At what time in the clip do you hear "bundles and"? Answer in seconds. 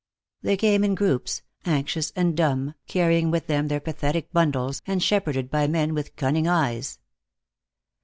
4.33-5.03